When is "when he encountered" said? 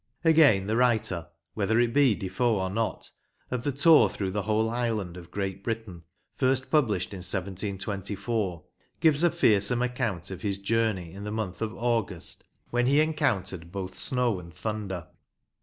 12.71-13.71